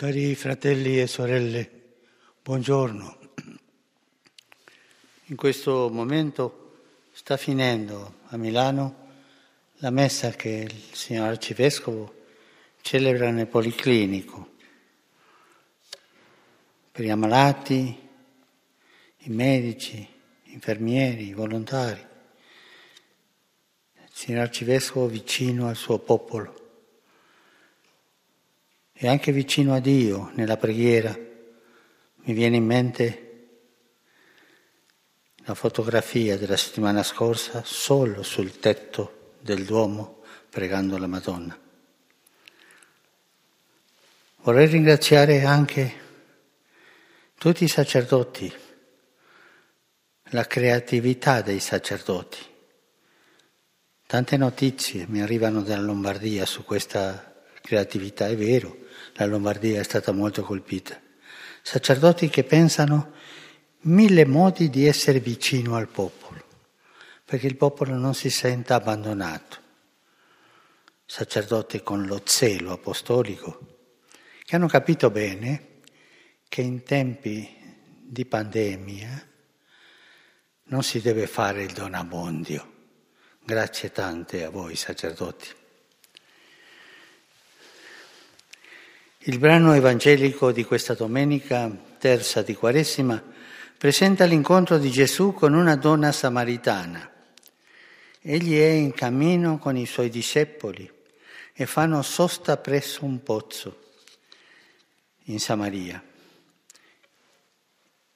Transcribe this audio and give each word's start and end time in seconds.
Cari 0.00 0.34
fratelli 0.34 0.98
e 0.98 1.06
sorelle, 1.06 1.70
buongiorno. 2.42 3.18
In 5.24 5.36
questo 5.36 5.90
momento 5.90 6.84
sta 7.12 7.36
finendo 7.36 8.14
a 8.28 8.38
Milano 8.38 9.08
la 9.74 9.90
messa 9.90 10.30
che 10.30 10.68
il 10.70 10.96
signor 10.96 11.28
Arcivescovo 11.28 12.14
celebra 12.80 13.30
nel 13.30 13.46
Policlinico 13.46 14.52
per 16.90 17.04
gli 17.04 17.10
ammalati, 17.10 18.08
i 19.18 19.28
medici, 19.28 19.98
gli 20.44 20.52
infermieri, 20.52 21.26
i 21.26 21.34
volontari. 21.34 22.00
Il 23.96 24.08
signor 24.12 24.44
Arcivescovo 24.44 25.08
vicino 25.08 25.68
al 25.68 25.76
suo 25.76 25.98
popolo 25.98 26.59
e 29.02 29.08
anche 29.08 29.32
vicino 29.32 29.72
a 29.72 29.80
Dio 29.80 30.30
nella 30.34 30.58
preghiera. 30.58 31.16
Mi 31.16 32.34
viene 32.34 32.56
in 32.56 32.66
mente 32.66 33.28
la 35.44 35.54
fotografia 35.54 36.36
della 36.36 36.58
settimana 36.58 37.02
scorsa 37.02 37.62
solo 37.64 38.22
sul 38.22 38.58
tetto 38.60 39.36
del 39.40 39.64
Duomo 39.64 40.20
pregando 40.50 40.98
la 40.98 41.06
Madonna. 41.06 41.58
Vorrei 44.42 44.66
ringraziare 44.66 45.44
anche 45.44 45.94
tutti 47.38 47.64
i 47.64 47.68
sacerdoti, 47.68 48.52
la 50.24 50.46
creatività 50.46 51.40
dei 51.40 51.58
sacerdoti. 51.58 52.38
Tante 54.06 54.36
notizie 54.36 55.06
mi 55.08 55.22
arrivano 55.22 55.62
dalla 55.62 55.84
Lombardia 55.84 56.44
su 56.44 56.64
questa 56.64 57.29
creatività, 57.60 58.26
è 58.26 58.36
vero, 58.36 58.76
la 59.14 59.26
Lombardia 59.26 59.80
è 59.80 59.84
stata 59.84 60.12
molto 60.12 60.42
colpita. 60.42 61.00
Sacerdoti 61.62 62.28
che 62.28 62.44
pensano 62.44 63.12
mille 63.82 64.26
modi 64.26 64.70
di 64.70 64.86
essere 64.86 65.20
vicino 65.20 65.76
al 65.76 65.88
popolo, 65.88 66.42
perché 67.24 67.46
il 67.46 67.56
popolo 67.56 67.94
non 67.94 68.14
si 68.14 68.30
senta 68.30 68.76
abbandonato. 68.76 69.58
Sacerdoti 71.04 71.82
con 71.82 72.06
lo 72.06 72.22
zelo 72.24 72.72
apostolico, 72.72 73.78
che 74.44 74.56
hanno 74.56 74.68
capito 74.68 75.10
bene 75.10 75.80
che 76.48 76.62
in 76.62 76.82
tempi 76.82 77.56
di 78.02 78.24
pandemia 78.26 79.28
non 80.64 80.82
si 80.82 81.00
deve 81.00 81.26
fare 81.26 81.62
il 81.62 81.72
donabondio. 81.72 82.78
Grazie 83.44 83.90
tante 83.90 84.44
a 84.44 84.50
voi 84.50 84.76
sacerdoti. 84.76 85.58
Il 89.24 89.38
brano 89.38 89.74
evangelico 89.74 90.50
di 90.50 90.64
questa 90.64 90.94
domenica 90.94 91.70
terza 91.98 92.40
di 92.40 92.54
Quaresima 92.54 93.22
presenta 93.76 94.24
l'incontro 94.24 94.78
di 94.78 94.90
Gesù 94.90 95.34
con 95.34 95.52
una 95.52 95.76
donna 95.76 96.10
samaritana. 96.10 97.12
Egli 98.22 98.56
è 98.56 98.70
in 98.70 98.94
cammino 98.94 99.58
con 99.58 99.76
i 99.76 99.84
suoi 99.84 100.08
discepoli 100.08 100.90
e 101.52 101.66
fanno 101.66 102.00
sosta 102.00 102.56
presso 102.56 103.04
un 103.04 103.22
pozzo 103.22 103.90
in 105.24 105.38
Samaria. 105.38 106.02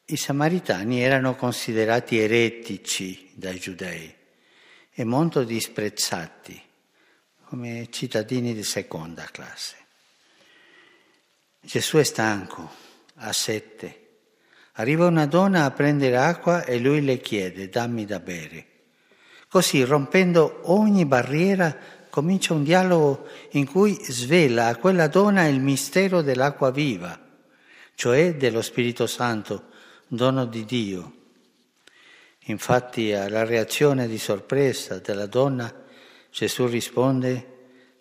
I 0.06 0.16
samaritani 0.16 1.02
erano 1.02 1.36
considerati 1.36 2.18
eretici 2.18 3.30
dai 3.34 3.58
giudei 3.58 4.10
e 4.90 5.04
molto 5.04 5.44
disprezzati 5.44 6.58
come 7.44 7.88
cittadini 7.90 8.54
di 8.54 8.64
seconda 8.64 9.28
classe. 9.30 9.83
Gesù 11.64 11.96
è 11.96 12.02
stanco, 12.02 12.70
ha 13.16 13.32
sette. 13.32 14.00
Arriva 14.72 15.06
una 15.06 15.26
donna 15.26 15.64
a 15.64 15.70
prendere 15.70 16.18
acqua 16.18 16.64
e 16.64 16.78
lui 16.78 17.02
le 17.02 17.20
chiede, 17.20 17.70
dammi 17.70 18.04
da 18.04 18.20
bere. 18.20 18.66
Così, 19.48 19.82
rompendo 19.82 20.60
ogni 20.64 21.06
barriera, 21.06 21.74
comincia 22.10 22.52
un 22.52 22.64
dialogo 22.64 23.26
in 23.52 23.64
cui 23.64 23.96
svela 24.02 24.66
a 24.66 24.76
quella 24.76 25.06
donna 25.06 25.46
il 25.46 25.58
mistero 25.60 26.20
dell'acqua 26.20 26.70
viva, 26.70 27.18
cioè 27.94 28.34
dello 28.34 28.60
Spirito 28.60 29.06
Santo, 29.06 29.70
dono 30.06 30.44
di 30.44 30.66
Dio. 30.66 31.12
Infatti 32.46 33.12
alla 33.14 33.44
reazione 33.44 34.06
di 34.06 34.18
sorpresa 34.18 34.98
della 34.98 35.26
donna 35.26 35.72
Gesù 36.30 36.66
risponde, 36.66 37.52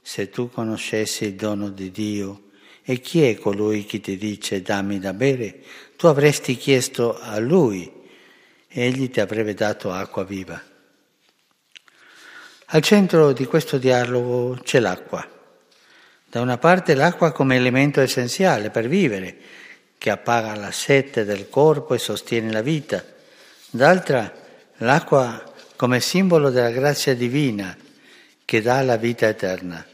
se 0.01 0.29
tu 0.29 0.49
conoscessi 0.49 1.23
il 1.23 1.35
dono 1.35 1.69
di 1.69 1.91
Dio, 1.91 2.42
e 2.83 2.99
chi 2.99 3.23
è 3.23 3.35
colui 3.37 3.85
che 3.85 3.99
ti 3.99 4.17
dice 4.17 4.61
dammi 4.61 4.99
da 4.99 5.13
bere? 5.13 5.61
Tu 5.95 6.07
avresti 6.07 6.57
chiesto 6.57 7.17
a 7.19 7.39
lui 7.39 8.01
egli 8.75 9.09
ti 9.09 9.19
avrebbe 9.19 9.53
dato 9.53 9.91
acqua 9.91 10.23
viva. 10.23 10.59
Al 12.65 12.81
centro 12.81 13.31
di 13.31 13.45
questo 13.45 13.77
dialogo 13.77 14.59
c'è 14.63 14.79
l'acqua. 14.79 15.25
Da 16.25 16.41
una 16.41 16.57
parte 16.57 16.95
l'acqua 16.95 17.31
come 17.31 17.55
elemento 17.55 18.01
essenziale 18.01 18.71
per 18.71 18.87
vivere, 18.87 19.37
che 19.99 20.09
appaga 20.09 20.55
la 20.55 20.71
sete 20.71 21.23
del 21.23 21.49
corpo 21.49 21.93
e 21.93 21.99
sostiene 21.99 22.51
la 22.51 22.63
vita. 22.63 23.03
D'altra 23.69 24.33
l'acqua 24.77 25.53
come 25.75 25.99
simbolo 25.99 26.49
della 26.49 26.71
grazia 26.71 27.13
divina 27.15 27.77
che 28.43 28.61
dà 28.61 28.81
la 28.81 28.97
vita 28.97 29.27
eterna. 29.27 29.85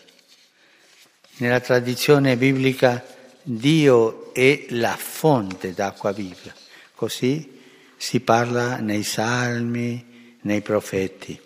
Nella 1.39 1.61
tradizione 1.61 2.35
biblica 2.35 3.01
Dio 3.41 4.33
è 4.33 4.65
la 4.71 4.97
fonte 4.97 5.73
d'acqua 5.73 6.11
viva, 6.11 6.53
così 6.93 7.61
si 7.95 8.19
parla 8.19 8.79
nei 8.79 9.03
salmi, 9.03 10.37
nei 10.41 10.61
profeti. 10.61 11.39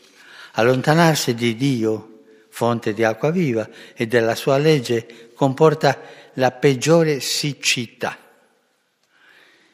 Allontanarsi 0.54 1.36
di 1.36 1.56
Dio, 1.56 2.22
fonte 2.50 2.96
di 2.96 3.04
acqua 3.04 3.30
viva, 3.30 3.70
e 3.94 4.08
della 4.08 4.34
sua 4.34 4.58
legge 4.58 5.30
comporta 5.36 6.02
la 6.34 6.50
peggiore 6.50 7.20
siccità. 7.20 8.18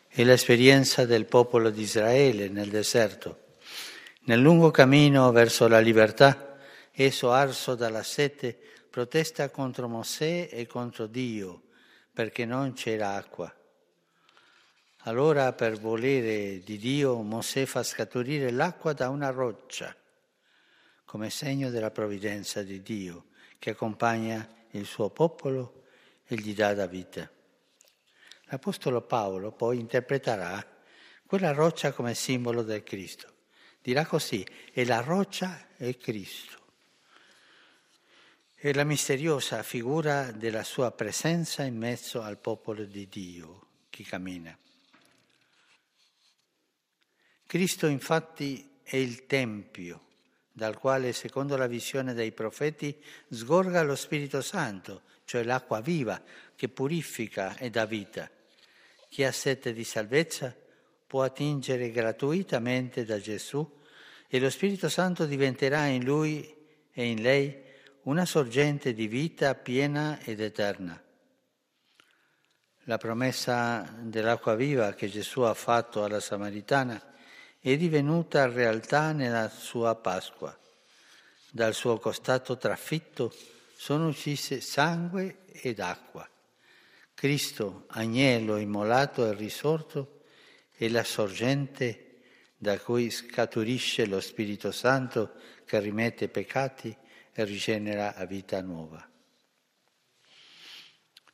È 0.06 0.22
l'esperienza 0.22 1.06
del 1.06 1.28
popolo 1.28 1.70
di 1.70 1.84
Israele 1.84 2.50
nel 2.50 2.68
deserto. 2.68 3.44
Nel 4.24 4.42
lungo 4.42 4.70
cammino 4.70 5.32
verso 5.32 5.70
la 5.70 5.80
libertà, 5.80 6.58
esso 6.92 7.32
arso 7.32 7.76
dalla 7.76 8.04
sete 8.04 8.58
protesta 8.90 9.50
contro 9.50 9.88
Mosè 9.88 10.50
e 10.52 10.66
contro 10.66 11.06
Dio 11.06 11.64
perché 12.12 12.46
non 12.46 12.74
c'era 12.74 13.14
acqua. 13.14 13.54
Allora 15.04 15.54
per 15.54 15.80
volere 15.80 16.60
di 16.60 16.78
Dio 16.78 17.22
Mosè 17.22 17.66
fa 17.66 17.84
scaturire 17.84 18.52
l'acqua 18.52 18.94
da 18.94 19.10
una 19.10 19.30
roccia 19.30 19.96
come 21.06 21.30
segno 21.30 21.70
della 21.70 21.92
provvidenza 21.92 22.62
di 22.64 22.82
Dio 22.82 23.28
che 23.58 23.72
accompagna 23.72 24.48
il 24.72 24.86
suo 24.86 25.10
popolo 25.10 25.84
e 26.26 26.36
gli 26.36 26.54
dà 26.54 26.74
la 26.74 26.88
vita. 26.88 27.30
L'Apostolo 28.46 29.02
Paolo 29.02 29.52
poi 29.52 29.80
interpreterà 29.80 30.66
quella 31.26 31.52
roccia 31.52 31.94
come 31.94 32.16
simbolo 32.16 32.64
del 32.64 32.84
Cristo. 32.84 33.34
Dirà 33.82 34.06
così, 34.06 34.46
e 34.74 34.86
la 34.86 35.00
roccia 35.00 35.68
è 35.78 35.96
Cristo 35.96 36.59
è 38.62 38.74
la 38.74 38.84
misteriosa 38.84 39.64
figura 39.64 40.34
della 40.34 40.66
sua 40.66 40.92
presenza 40.92 41.64
in 41.64 41.78
mezzo 41.78 42.22
al 42.22 42.38
popolo 42.38 42.84
di 42.84 43.08
Dio 43.08 43.68
che 43.90 44.04
cammina. 44.04 44.56
Cristo 47.46 47.88
infatti 47.88 48.82
è 48.84 48.98
il 48.98 49.26
Tempio 49.28 50.08
dal 50.52 50.78
quale, 50.78 51.14
secondo 51.14 51.56
la 51.56 51.68
visione 51.68 52.14
dei 52.14 52.34
profeti, 52.34 53.02
sgorga 53.30 53.82
lo 53.82 53.96
Spirito 53.96 54.42
Santo, 54.42 55.04
cioè 55.24 55.44
l'acqua 55.44 55.80
viva 55.80 56.22
che 56.54 56.68
purifica 56.68 57.56
e 57.56 57.70
dà 57.70 57.86
vita. 57.86 58.30
Chi 59.08 59.24
ha 59.24 59.32
sete 59.32 59.72
di 59.72 59.86
salvezza 59.86 60.54
può 61.08 61.24
attingere 61.24 61.92
gratuitamente 61.92 63.06
da 63.06 63.22
Gesù 63.22 63.66
e 64.28 64.38
lo 64.38 64.50
Spirito 64.50 64.90
Santo 64.90 65.26
diventerà 65.26 65.86
in 65.86 66.04
lui 66.04 66.54
e 66.92 67.06
in 67.06 67.22
lei 67.22 67.68
una 68.10 68.26
sorgente 68.26 68.96
di 68.96 69.06
vita 69.06 69.54
piena 69.54 70.20
ed 70.24 70.42
eterna. 70.42 71.00
La 72.86 72.98
promessa 72.98 73.88
dell'acqua 74.00 74.56
viva 74.56 74.94
che 74.94 75.08
Gesù 75.08 75.42
ha 75.42 75.54
fatto 75.54 76.04
alla 76.04 76.20
Samaritana 76.20 77.00
è 77.60 77.78
divenuta 77.78 78.50
realtà 78.50 79.12
nella 79.12 79.48
sua 79.48 79.94
Pasqua. 79.94 80.58
Dal 81.52 81.76
suo 81.76 82.00
costato 82.00 82.58
trafitto 82.58 83.32
sono 83.76 84.08
uscite 84.08 84.60
sangue 84.60 85.42
ed 85.52 85.80
acqua. 85.80 86.28
Cristo, 87.14 87.84
agnello 87.90 88.58
immolato 88.58 89.24
e 89.28 89.36
risorto, 89.36 90.24
è 90.76 90.88
la 90.88 91.04
sorgente 91.04 92.22
da 92.58 92.80
cui 92.80 93.12
scaturisce 93.12 94.08
lo 94.08 94.20
Spirito 94.20 94.72
Santo 94.72 95.34
che 95.64 95.80
rimette 95.80 96.28
peccati 96.28 96.98
e 97.42 97.46
rigenera 97.46 98.16
a 98.16 98.26
vita 98.26 98.62
nuova. 98.62 99.08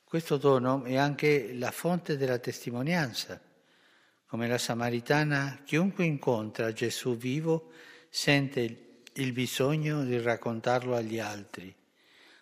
Questo 0.03 0.37
dono 0.37 0.83
è 0.83 0.95
anche 0.95 1.53
la 1.53 1.71
fonte 1.71 2.15
della 2.15 2.37
testimonianza. 2.37 3.41
Come 4.27 4.47
la 4.47 4.57
Samaritana, 4.57 5.61
chiunque 5.65 6.05
incontra 6.05 6.71
Gesù 6.73 7.17
vivo 7.17 7.71
sente 8.09 9.01
il 9.13 9.31
bisogno 9.31 10.03
di 10.03 10.19
raccontarlo 10.19 10.95
agli 10.95 11.19
altri, 11.19 11.73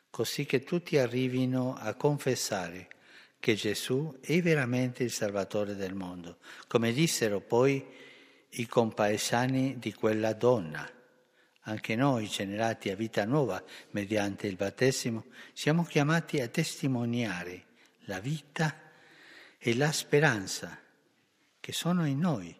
così 0.09 0.45
che 0.45 0.63
tutti 0.63 0.97
arrivino 0.97 1.75
a 1.75 1.93
confessare 1.93 2.87
che 3.39 3.55
Gesù 3.55 4.19
è 4.21 4.41
veramente 4.41 5.03
il 5.03 5.11
Salvatore 5.11 5.75
del 5.75 5.93
mondo, 5.93 6.37
come 6.67 6.93
dissero 6.93 7.41
poi 7.41 7.83
i 8.49 8.67
compaesani 8.67 9.77
di 9.79 9.93
quella 9.93 10.33
donna. 10.33 10.89
Anche 11.65 11.95
noi, 11.95 12.27
generati 12.27 12.89
a 12.89 12.95
vita 12.95 13.23
nuova 13.25 13.63
mediante 13.91 14.47
il 14.47 14.55
battesimo, 14.55 15.25
siamo 15.53 15.83
chiamati 15.83 16.41
a 16.41 16.47
testimoniare 16.49 17.65
la 18.05 18.19
vita 18.19 18.91
e 19.57 19.75
la 19.75 19.91
speranza 19.91 20.77
che 21.59 21.71
sono 21.71 22.05
in 22.05 22.19
noi. 22.19 22.53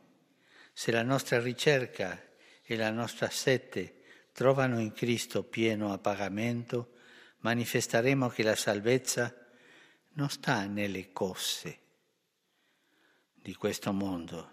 Se 0.72 0.92
la 0.92 1.04
nostra 1.04 1.42
ricerca 1.42 2.22
e 2.64 2.76
la 2.78 2.92
nostra 2.92 3.30
sete 3.30 4.04
trovano 4.32 4.80
in 4.80 4.94
Cristo 4.94 5.44
pieno 5.44 5.92
appagamento, 5.92 6.94
manifesteremo 7.40 8.30
che 8.30 8.44
la 8.44 8.56
salvezza 8.56 9.36
non 10.14 10.30
sta 10.30 10.66
nelle 10.66 11.12
cose 11.12 11.80
di 13.34 13.54
questo 13.56 13.92
mondo, 13.92 14.50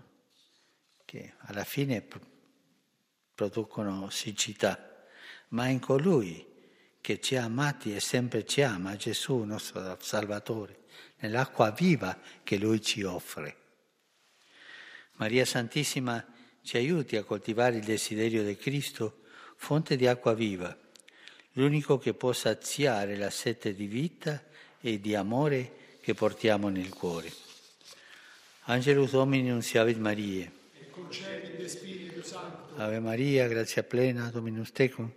che 1.05 1.35
alla 1.43 1.63
fine 1.63 2.05
producono 3.41 4.11
siccità, 4.11 5.07
ma 5.49 5.67
in 5.69 5.81
colui 5.81 6.47
che 7.01 7.21
ci 7.21 7.37
ha 7.37 7.45
amati 7.45 7.95
e 7.95 7.99
sempre 7.99 8.45
ci 8.45 8.61
ama, 8.61 8.97
Gesù 8.97 9.39
nostro 9.45 9.97
Salvatore, 9.99 10.81
nell'acqua 11.21 11.71
viva 11.71 12.19
che 12.43 12.59
Lui 12.59 12.83
ci 12.83 13.03
offre. 13.03 13.57
Maria 15.13 15.47
Santissima 15.47 16.23
ci 16.61 16.77
aiuti 16.77 17.17
a 17.17 17.25
coltivare 17.25 17.77
il 17.77 17.85
desiderio 17.85 18.45
di 18.45 18.57
Cristo, 18.57 19.23
fonte 19.57 19.97
di 19.97 20.07
acqua 20.07 20.35
viva, 20.35 20.77
l'unico 21.53 21.97
che 21.97 22.13
può 22.13 22.35
saziare 22.35 23.17
la 23.17 23.31
sete 23.31 23.75
di 23.75 23.87
vita 23.87 24.45
e 24.83 25.01
di 25.01 25.15
amore 25.15 25.97
che 26.03 26.13
portiamo 26.13 26.69
nel 26.69 26.91
cuore. 26.91 27.33
Angelus 28.65 29.13
Domini 29.13 29.49
Nunciavit 29.49 29.97
Mariae 29.97 30.59
concepit 30.91 31.67
Spiritu 31.69 32.23
Sancto. 32.23 32.75
Ave 32.77 33.01
Maria, 33.01 33.49
grazia 33.49 33.83
plena, 33.83 34.31
Dominus 34.31 34.73
tecum, 34.73 35.11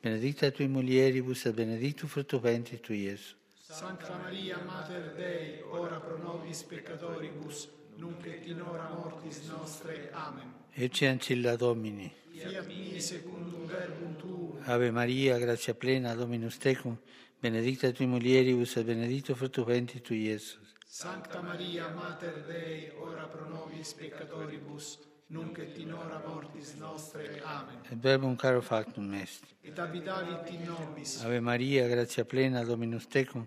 benedicta 0.00 0.50
tui 0.50 0.68
mulieribus 0.68 1.46
et 1.46 1.54
benedictus 1.54 2.10
fructus 2.10 2.40
ventris 2.40 2.80
tui, 2.80 3.04
Iesus. 3.04 3.36
Sancta 3.70 4.16
Maria, 4.16 4.58
Mater 4.66 5.14
Dei, 5.14 5.62
ora 5.70 6.00
pro 6.00 6.16
nobis 6.18 6.62
peccatoribus, 6.64 7.68
nunc 7.96 8.26
et 8.26 8.46
in 8.46 8.60
hora 8.60 8.88
mortis 8.88 9.42
nostre. 9.46 10.10
Amen. 10.12 10.52
Ecce 10.74 11.06
ancilla 11.06 11.56
Domini. 11.56 12.12
Fiat 12.32 12.66
mi 12.66 13.00
secundum 13.00 13.66
verbum 13.66 14.16
tuum. 14.16 14.58
Ave 14.64 14.90
Maria, 14.90 15.38
grazia 15.38 15.74
plena, 15.74 16.14
Dominus 16.14 16.58
tecum, 16.58 16.96
benedicta 17.38 17.92
tui 17.92 18.06
mulieribus 18.06 18.76
et 18.76 18.84
benedictus 18.84 19.36
fructus 19.36 19.64
ventris 19.64 20.02
tui, 20.02 20.22
Iesus. 20.26 20.74
Sancta 20.84 21.40
Maria, 21.40 21.88
Mater 21.90 22.42
Dei, 22.46 22.90
ora 22.98 23.28
pro 23.28 23.48
nobis 23.48 23.94
peccatoribus, 23.94 24.98
nunc 25.30 25.58
et 25.58 25.78
in 25.78 25.92
hora 25.92 26.20
mortis 26.26 26.74
nostre. 26.74 27.40
Amen. 27.44 27.78
Et 27.90 27.98
verbum 27.98 28.36
caro 28.36 28.60
factum 28.60 29.14
est. 29.14 29.44
Et 29.62 29.78
habitavit 29.78 30.50
in 30.50 30.64
nobis. 30.64 31.22
Ave 31.24 31.40
Maria, 31.40 31.88
grazia 31.88 32.24
plena, 32.24 32.64
Dominus 32.64 33.06
tecum, 33.06 33.46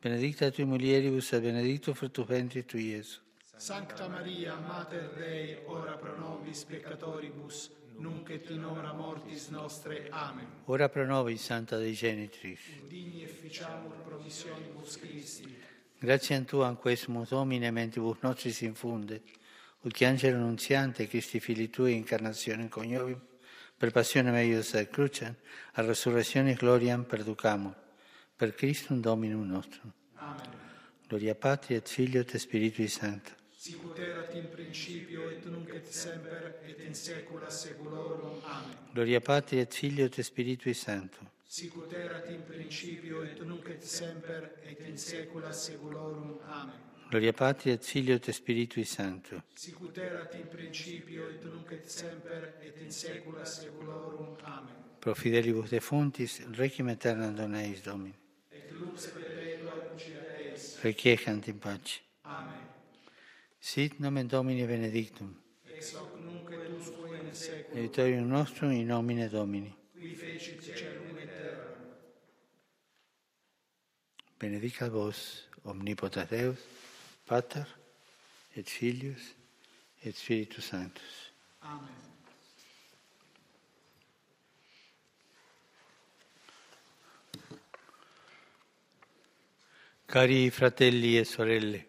benedicta 0.00 0.50
tui 0.50 0.64
mulieribus 0.64 1.32
et 1.32 1.40
benedictus 1.40 1.96
fructus 1.96 2.26
ventris 2.26 2.64
tui, 2.66 2.90
Iesus. 2.90 3.20
Sancta 3.56 4.08
Maria, 4.08 4.54
Mater 4.56 5.10
Dei, 5.16 5.58
ora 5.66 5.96
pro 5.96 6.16
nobis 6.16 6.64
peccatoribus, 6.64 7.70
nunc 7.98 8.28
et 8.30 8.50
in 8.50 8.64
hora 8.64 8.92
mortis 8.92 9.48
nostre. 9.48 10.08
Amen. 10.10 10.46
Ora 10.66 10.88
pro 10.88 11.04
nobis, 11.04 11.42
Santa 11.42 11.78
Dei 11.78 11.94
Genitris. 11.94 12.60
Digni 12.88 13.22
efficiamur 13.22 13.94
promissionibus 14.04 14.98
Christi. 14.98 15.56
Grazie 15.98 16.36
a 16.36 16.42
Tu, 16.42 16.60
anquesimo 16.60 17.24
Domine, 17.28 17.70
mentibus 17.70 18.18
nostris 18.20 18.60
infunde, 18.60 19.22
ut 19.84 19.92
che 19.92 20.06
angelo 20.06 20.38
nunziante, 20.38 21.06
Christi 21.06 21.40
fili 21.40 21.68
Tui, 21.68 21.94
incarnazione 21.94 22.68
coniovim, 22.68 23.20
per 23.76 23.90
passione 23.90 24.30
meius 24.30 24.72
et 24.74 24.88
crucem, 24.88 25.34
a 25.74 25.82
resurrezione 25.82 26.54
gloriam 26.54 27.04
perducamur, 27.04 27.74
per 28.34 28.54
Christum 28.54 29.00
Dominum 29.00 29.46
nostrum. 29.46 29.92
Amen. 30.14 30.62
Gloria 31.06 31.34
Patri 31.34 31.74
et 31.74 31.86
Filio 31.86 32.20
et 32.20 32.34
Spiritui 32.36 32.88
Sancto. 32.88 33.32
Sicut 33.50 33.98
erat 33.98 34.34
in 34.34 34.48
principio 34.48 35.28
et 35.28 35.44
nunc 35.44 35.68
et 35.68 35.86
semper 35.86 36.60
et 36.64 36.80
in 36.80 36.94
saecula 36.94 37.50
saeculorum. 37.50 38.40
Amen. 38.42 38.76
Gloria 38.92 39.20
Patri 39.20 39.60
et 39.60 39.72
Filio 39.72 40.06
et 40.06 40.20
Spiritui 40.22 40.72
Sancto. 40.72 41.30
Sicut 41.46 41.92
erat 41.92 42.30
in 42.30 42.42
principio 42.44 43.22
et 43.22 43.40
nunc 43.42 43.68
et 43.68 43.82
semper 43.82 44.60
et 44.64 44.80
in 44.88 44.96
saecula 44.96 45.52
saeculorum. 45.52 46.38
Amen. 46.48 46.93
Gloria 47.10 47.32
Patri 47.32 47.70
et 47.70 47.84
Filio 47.84 48.16
et 48.16 48.32
Spiritui 48.32 48.84
Sancto. 48.84 49.42
Sicut 49.54 49.96
erat 49.98 50.34
in 50.34 50.48
principio 50.48 51.28
et 51.28 51.44
nunc 51.44 51.70
et 51.70 51.86
semper 51.88 52.54
et 52.60 52.80
in 52.82 52.90
saecula 52.90 53.44
saeculorum. 53.44 54.36
Amen. 54.42 54.74
Pro 54.98 55.14
fidelibus 55.14 55.70
defuntis, 55.70 56.40
requiem 56.56 56.88
aeternam 56.88 57.34
dona 57.34 57.62
eis 57.62 57.82
Domine. 57.82 58.14
Et 58.50 58.72
lux 58.72 59.06
perpetua 59.12 59.74
lucida 59.92 60.24
eis. 60.40 60.78
Requiescant 60.82 61.46
in 61.46 61.58
pace. 61.58 62.00
Amen. 62.24 62.66
Sit 63.60 64.00
nomen 64.00 64.26
Domini 64.26 64.66
benedictum. 64.66 65.36
Ex 65.76 65.94
hoc 65.94 66.18
nunc 66.20 66.50
et 66.50 66.70
usque 66.72 67.14
in 67.20 67.32
saeculum. 67.32 67.78
Aiutorium 67.78 68.28
nostrum 68.28 68.72
in 68.72 68.86
nomine 68.86 69.28
Domini. 69.28 69.72
Qui 69.92 70.14
fecit 70.14 70.58
caelum 70.74 71.18
et 71.18 71.28
terra. 71.28 71.68
Benedicat 74.40 74.88
vos, 74.90 75.48
omnipotens 75.64 76.26
Deus, 76.28 76.58
Pater, 77.26 77.66
et 78.56 78.68
Filius, 78.68 79.34
et 80.04 80.12
Spiritus 80.12 80.64
Sanctus. 80.64 81.32
Amen. 81.62 82.12
Cari 90.06 90.50
fratelli 90.50 91.18
e 91.18 91.24
sorelle, 91.24 91.86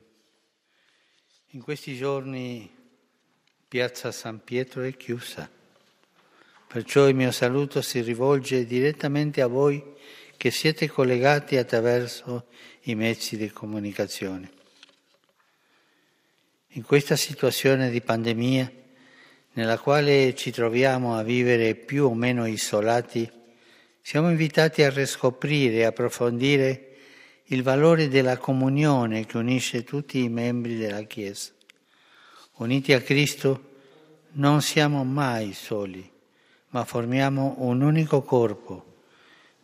in 1.49 1.61
questi 1.61 1.95
giorni 1.95 2.73
piazza 3.67 4.11
San 4.11 4.43
Pietro 4.43 4.81
è 4.81 4.95
chiusa, 4.95 5.47
perciò 6.65 7.07
il 7.07 7.13
mio 7.13 7.31
saluto 7.31 7.81
si 7.81 8.01
rivolge 8.01 8.65
direttamente 8.65 9.41
a 9.41 9.47
voi 9.47 9.83
che 10.37 10.49
siete 10.49 10.87
collegati 10.87 11.57
attraverso 11.57 12.47
i 12.83 12.95
mezzi 12.95 13.37
di 13.37 13.51
comunicazione. 13.51 14.63
In 16.75 16.83
questa 16.83 17.15
situazione 17.15 17.89
di 17.89 18.01
pandemia, 18.01 18.69
nella 19.53 19.79
quale 19.79 20.35
ci 20.35 20.51
troviamo 20.51 21.15
a 21.15 21.23
vivere 21.23 21.73
più 21.73 22.03
o 22.03 22.13
meno 22.13 22.45
isolati, 22.45 23.31
siamo 24.01 24.29
invitati 24.29 24.83
a 24.83 24.89
riscoprire 24.89 25.75
e 25.75 25.83
approfondire 25.85 26.95
il 27.45 27.63
valore 27.63 28.09
della 28.09 28.35
comunione 28.35 29.25
che 29.25 29.37
unisce 29.37 29.85
tutti 29.85 30.21
i 30.21 30.27
membri 30.27 30.75
della 30.75 31.03
Chiesa. 31.03 31.53
Uniti 32.55 32.91
a 32.91 32.99
Cristo 32.99 33.75
non 34.33 34.61
siamo 34.61 35.05
mai 35.05 35.53
soli, 35.53 36.11
ma 36.71 36.83
formiamo 36.83 37.55
un 37.59 37.79
unico 37.83 38.21
corpo 38.21 38.95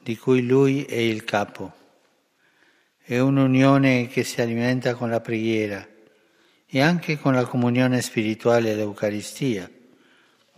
di 0.01 0.15
cui 0.15 0.45
Lui 0.45 0.85
è 0.85 0.95
il 0.95 1.25
capo. 1.25 1.73
È 3.03 3.19
un'unione 3.19 4.07
che 4.07 4.23
si 4.23 4.39
alimenta 4.39 4.93
con 4.93 5.09
la 5.09 5.19
preghiera 5.19 5.89
e 6.73 6.81
anche 6.81 7.19
con 7.19 7.33
la 7.33 7.45
comunione 7.45 7.99
spirituale 8.01 8.71
e 8.71 8.75
l'Eucaristia, 8.75 9.69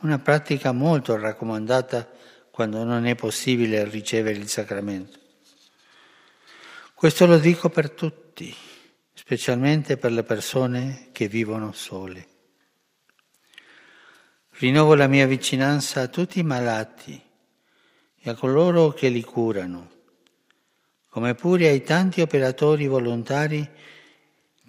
una 0.01 0.19
pratica 0.19 0.71
molto 0.71 1.17
raccomandata 1.17 2.07
quando 2.51 2.83
non 2.83 3.07
è 3.07 3.15
possibile 3.15 3.83
ricevere 3.85 4.37
il 4.37 4.47
sacramento. 4.47 5.17
Questo 6.93 7.25
lo 7.25 7.39
dico 7.39 7.69
per 7.69 7.89
tutti, 7.89 8.53
specialmente 9.11 9.97
per 9.97 10.11
le 10.11 10.21
persone 10.21 11.07
che 11.11 11.27
vivono 11.27 11.71
sole. 11.71 12.27
Rinnovo 14.51 14.93
la 14.93 15.07
mia 15.07 15.25
vicinanza 15.25 16.01
a 16.01 16.07
tutti 16.09 16.37
i 16.37 16.43
malati 16.43 17.19
e 18.19 18.29
a 18.29 18.35
coloro 18.35 18.91
che 18.91 19.09
li 19.09 19.23
curano, 19.23 19.89
come 21.09 21.33
pure 21.33 21.69
ai 21.69 21.81
tanti 21.81 22.21
operatori 22.21 22.85
volontari 22.85 23.67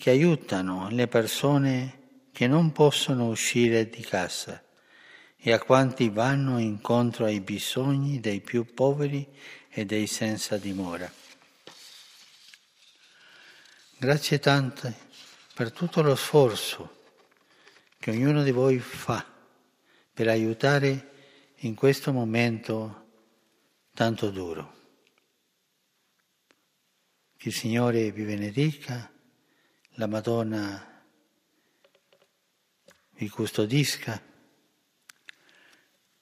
che 0.04 0.10
aiutano 0.10 0.90
le 0.90 1.08
persone 1.08 2.26
che 2.30 2.46
non 2.46 2.72
possono 2.72 3.28
uscire 3.28 3.88
di 3.88 4.02
casa 4.02 4.62
e 5.34 5.50
a 5.50 5.58
quanti 5.58 6.10
vanno 6.10 6.58
incontro 6.58 7.24
ai 7.24 7.40
bisogni 7.40 8.20
dei 8.20 8.42
più 8.42 8.74
poveri 8.74 9.26
e 9.70 9.86
dei 9.86 10.06
senza 10.06 10.58
dimora. 10.58 11.10
Grazie 13.96 14.38
tante 14.40 14.94
per 15.54 15.72
tutto 15.72 16.02
lo 16.02 16.16
sforzo 16.16 17.04
che 17.98 18.10
ognuno 18.10 18.42
di 18.42 18.50
voi 18.50 18.78
fa 18.80 19.24
per 20.12 20.28
aiutare 20.28 21.12
in 21.60 21.74
questo 21.74 22.12
momento 22.12 23.06
tanto 23.94 24.28
duro. 24.28 24.74
Che 27.38 27.48
il 27.48 27.54
Signore 27.54 28.10
vi 28.10 28.24
benedica, 28.24 29.08
la 29.94 30.06
Madonna 30.06 30.92
vi 33.16 33.28
custodisca 33.28 34.20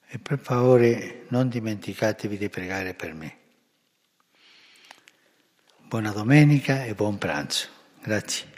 e 0.05 0.19
per 0.19 0.37
favore 0.37 1.25
non 1.29 1.49
dimenticatevi 1.49 2.37
di 2.37 2.49
pregare 2.49 2.93
per 2.93 3.13
me. 3.13 3.37
Buona 5.79 6.11
domenica 6.11 6.83
e 6.83 6.93
buon 6.93 7.17
pranzo. 7.17 7.67
Grazie. 8.01 8.52